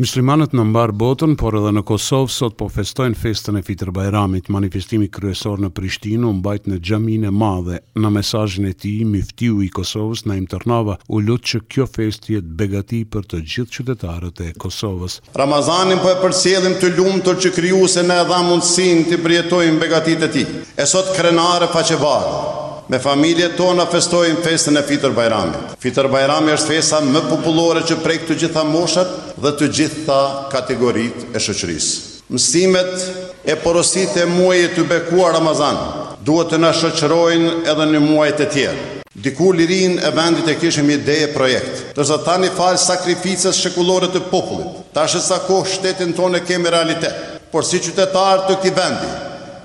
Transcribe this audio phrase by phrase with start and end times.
[0.00, 4.46] Muslimanët në mbarë botën, por edhe në Kosovë, sot po festojnë festën e fitër Bajramit.
[4.54, 7.82] Manifestimi kryesor në Prishtinu mbajt në gjamin e madhe.
[8.00, 12.54] Në mesajnë e ti, miftiu i Kosovës na imtërnava, u lutë që kjo fest jetë
[12.62, 15.18] begati për të gjithë qytetarët e Kosovës.
[15.36, 19.84] Ramazanin po e përcjellim të lumë të që kryu se ne dha mundësin të përjetojmë
[19.84, 20.46] begatit e ti.
[20.80, 22.46] E sot krenare faqe varë,
[22.90, 25.74] Me familje tona festojmë festën e Fitër Bajramit.
[25.78, 30.16] Fitër Bajrami është festa më popullore që prej të gjitha moshat dhe të gjitha
[30.50, 32.00] kategorit e shoqërisë.
[32.34, 35.78] Mësimet e porositë e muajit të bekuar Ramazan
[36.26, 38.88] duhet të na shoqërojnë edhe në muajt e tjerë.
[39.22, 44.10] Diku lirin e vendit e kishim ide e projekt, të sa tani fal sakrificës shëkullore
[44.14, 44.82] të popullit.
[44.96, 49.18] Ta sa kohë shtetin tonë kemi realitet, por si qytetar të këtij vendi,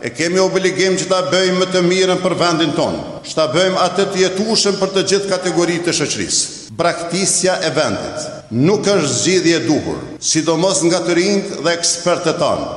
[0.05, 3.79] e kemi obligim që ta bëjmë më të mirën për vendin tonë, që ta bëjmë
[3.87, 6.45] atë të jetushën për të gjithë kategoritë të shëqërisë.
[6.77, 8.27] Braktisja e vendit
[8.67, 12.69] nuk është zgjidhje duhur, sidomos nga të rinjtë dhe ekspertët tanë.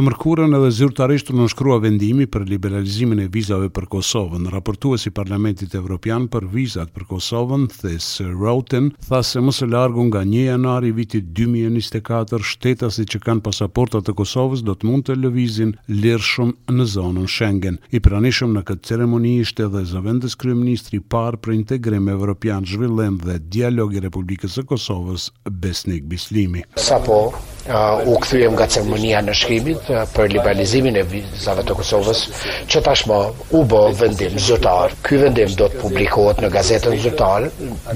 [0.00, 4.46] Të mërkurën edhe zyrtarisht të nënshkrua vendimi për liberalizimin e vizave për Kosovën.
[4.48, 8.06] Raportuës i Parlamentit Evropian për vizat për Kosovën, Thes
[8.38, 14.14] Routen, tha se mëse largu nga 1 janari vitit 2024, shtetasi që kanë pasaportat të
[14.22, 17.76] Kosovës do të mund të lëvizin lirëshëm në zonën Schengen.
[17.92, 23.36] I pranishëm në këtë ceremoni ishte dhe zëvendës kryeministri par për integrim Evropian zhvillem dhe
[23.52, 25.28] dialogi Republikës e Kosovës,
[25.60, 26.64] Besnik Bislimi.
[26.88, 27.20] Sapo,
[27.68, 32.22] uh, u këthujem nga ceremonia në shkrimit për liberalizimin e vizave të Kosovës
[32.70, 33.18] që tashmë
[33.58, 34.94] u bë vendim zyrtar.
[35.06, 37.50] Ky vendim do të publikohet në gazetën zyrtare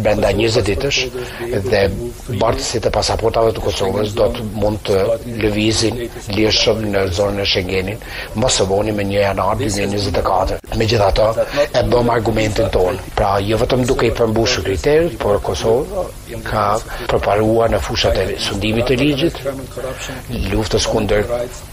[0.05, 1.01] brenda 20 ditësh
[1.69, 1.83] dhe
[2.42, 4.98] bartësit e pasaportave të Kosovës do të mund të
[5.45, 6.03] lëvizin
[6.36, 8.08] lirshëm në zonën e Schengenit,
[8.41, 10.58] mos e vonë në 1 janar 2024.
[10.81, 11.29] Megjithatë,
[11.79, 13.11] e bëm argumentin tonë.
[13.14, 16.05] Pra, jo vetëm duke i përmbushur kriteret, por Kosova
[16.45, 16.64] ka
[17.08, 19.36] preparuar në fushat e sundimit të ligjit,
[20.52, 21.23] luftës kundër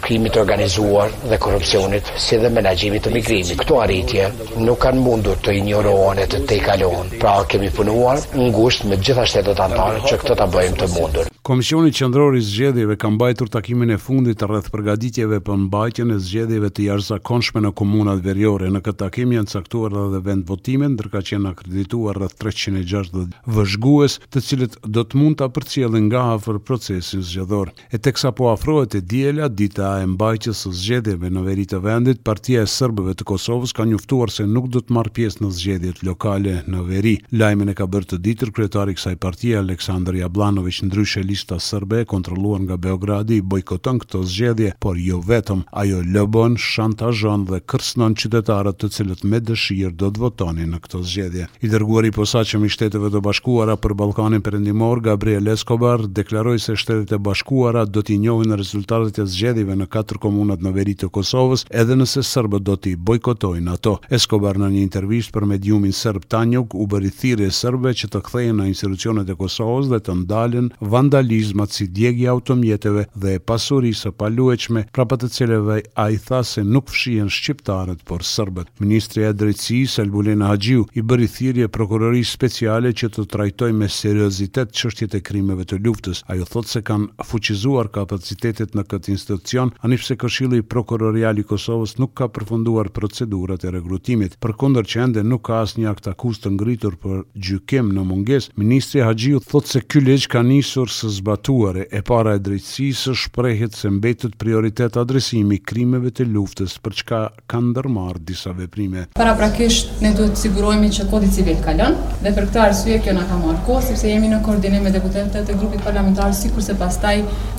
[0.01, 3.55] krimit organizuar dhe korupcionit, si dhe menagjimit të migrimit.
[3.63, 4.27] Këto arritje
[4.67, 8.97] nuk kanë mundur të ignorohen e të te i pra kemi punuar në ngusht me
[9.01, 11.30] gjitha shtetet antarë që këtë të bëjmë të mundur.
[11.51, 16.19] Komisioni Qendror i Zgjedhjeve ka mbajtur takimin e fundit të rreth përgatitjeve për mbajtjen e
[16.23, 18.69] zgjedhjeve të jashtëzakonshme në komunat veriore.
[18.71, 24.15] Në këtë takim janë caktuar edhe vend votimi, ndërka që janë akredituar rreth 360 vëzhgues,
[24.31, 27.73] të cilët do të mund ta përcjellin nga afër procesin zgjedhor.
[27.91, 32.23] E teksa po afrohet e diela dita e mbajtjes së zgjedhjeve në veri të vendit,
[32.29, 35.99] Partia e Serbëve të Kosovës ka njoftuar se nuk do të marr pjesë në zgjedhjet
[36.07, 37.15] lokale në veri.
[37.35, 42.05] Lajmin e ka bërë të ditur kryetari i kësaj partie Aleksandr Jablanovic ndryshe aktivista sërbe
[42.05, 48.13] kontroluan nga Beogradi i bojkoton këto zgjedhje, por jo vetëm, ajo lëbon, shantazhon dhe kërsnon
[48.17, 51.47] qytetarët të cilët me dëshirë do të votonin në këto zgjedhje.
[51.65, 56.75] I dërguari i posaçëm i Shteteve të Bashkuara për Ballkanin Perëndimor Gabriel Escobar deklaroi se
[56.77, 61.09] Shtetet e Bashkuara do t'i njohin rezultatet e zgjedhjeve në katër komunat në veri të
[61.15, 63.97] Kosovës, edhe nëse serbët do t'i bojkotojnë ato.
[64.13, 68.61] Escobar në një intervistë për mediumin serb Tanjuk u bëri thirrje serbëve që të kthehen
[68.61, 70.71] në institucionet e Kosovës dhe të ndalen
[71.21, 76.39] feudalizmat si djegja automjeteve dhe e pasurisë palueqme, pra për të cileve a i tha
[76.43, 78.67] se nuk fshien shqiptarët, por sërbet.
[78.79, 84.71] Ministri e drejtësi, Selbulina Hagiu, i bëri thirje prokurori speciale që të trajtoj me seriozitet
[84.73, 86.23] qështjet e krimeve të luftës.
[86.27, 91.97] A ju thot se kanë fuqizuar kapacitetet në këtë institucion, anif se këshili i Kosovës
[91.99, 94.35] nuk ka përfunduar procedurat e regrutimit.
[94.39, 98.49] Për kondër që ende nuk ka asë një akt akustë ngritur për gjykem në munges,
[98.55, 103.75] Ministri Hagiu thot se ky leqë ka njësur së zbatuare e para e drejtësisë shprehet
[103.77, 107.19] se mbetet prioritet adresimi krimeve të luftës për çka
[107.51, 109.05] kanë ndërmarr disa veprime.
[109.19, 113.25] Paraprakisht ne duhet të sigurohemi që kodi civil kalon dhe për këtë arsye kjo na
[113.29, 117.15] ka marrë kohë sepse jemi në koordinim me deputetët e grupit parlamentar sikurse pastaj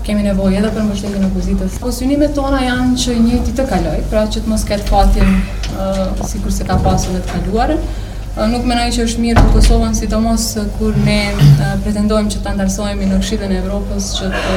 [0.08, 1.82] kemi nevojë edhe për mbështetjen e opozitës.
[2.02, 6.08] synimet tona janë që i njëjti të kaloj, pra që të mos ketë fatin uh,
[6.30, 8.10] sikurse ka pasur në të kaluarën.
[8.32, 10.44] Nuk menaj që është mirë për Kosovën, si të mos
[10.78, 11.16] kur ne
[11.84, 14.54] pretendojmë që të ndarsojmë i në kshidën e Evropës, që të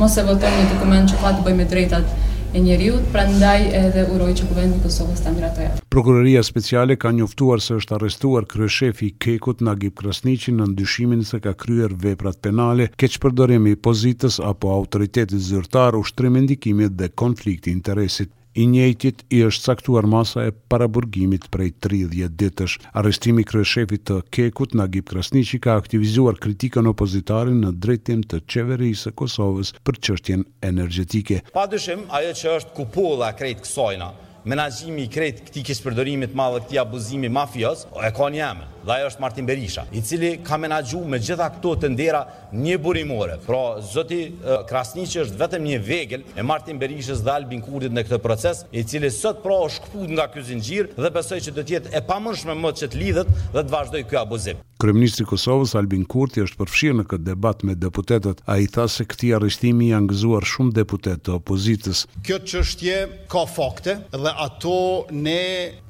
[0.00, 2.16] mos e votojmë një dokument që të bëjmë e drejtat
[2.56, 5.74] e njeriut, pra ndaj edhe uroj që kuvendit Kosovës të ndratoja.
[5.92, 11.42] Prokuroria speciale ka njoftuar se është arrestuar kryeshefi i Kekut Nagip Krasniqi në ndyshimin se
[11.44, 17.76] ka kryer veprat penale keq përdorimi i pozitës apo autoritetit zyrtar ushtrimi ndikimit dhe konflikti
[17.76, 22.76] interesit i njëjtit i është caktuar masa e paraburgimit prej 30 ditësh.
[23.00, 29.16] Arrestimi kryeshefit të Kekut, Nagip Krasniqi, ka aktivizuar kritikën opozitarin në drejtim të qeverisë e
[29.22, 31.42] Kosovës për qështjen energetike.
[31.54, 34.12] Pa ajo që është kupula krejtë kësojna,
[34.48, 38.72] menaxhimi i kretë këti kishpërdorimit ma dhe këti abuzimi mafios, o e ka një emën,
[38.82, 42.22] dhe ajo është Martin Berisha, i cili ka menaxhuar me gjitha këto të ndera
[42.52, 43.36] një burimore.
[43.46, 44.20] Pra, zoti
[44.68, 48.82] Krasni është vetëm një vegel e Martin Berishës dhe Albin Kurdit në këtë proces, i
[48.84, 52.58] cili sot pra është këput nga kjo zingjirë dhe besoj që të tjetë e pamërshme
[52.58, 54.60] më që të lidhet dhe të vazhdoj kjo abuzim.
[54.82, 58.40] Kryeministri i Kosovës Albin Kurti është përfshirë në këtë debat me deputetët.
[58.50, 62.00] Ai tha se këtë arrestimi janë gëzuar shumë deputetë të opozitës.
[62.26, 62.96] Kjo çështje
[63.30, 64.74] ka fakte dhe ato
[65.22, 65.38] ne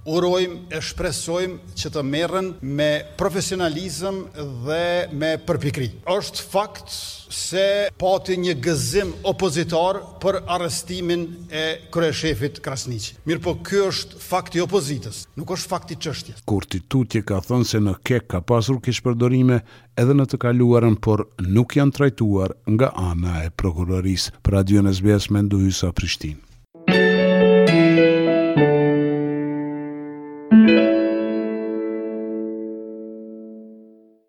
[0.09, 2.89] urojmë e shpresojmë që të merren me
[3.19, 4.17] profesionalizëm
[4.67, 4.85] dhe
[5.19, 5.91] me përpikri.
[6.11, 6.91] Është fakt
[7.33, 7.67] se
[8.01, 11.65] pati një gëzim opozitar për arrestimin e
[11.95, 13.13] kryeshefit Krasniq.
[13.29, 16.43] Mirë po ky është fakti opozitës, nuk është fakti çështjes.
[16.49, 19.63] Kurti Tutje ka thënë se në KEK ka pasur kishpërdorime
[20.01, 24.37] edhe në të kaluarën, por nuk janë trajtuar nga ana e prokurorisë.
[24.43, 26.52] Për Radio SBS Mendojsa Prishtinë.